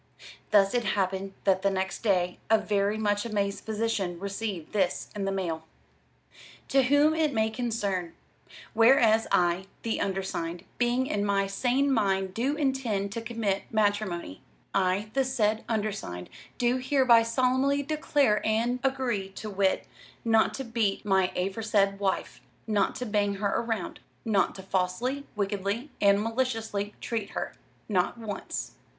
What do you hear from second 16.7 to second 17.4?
hereby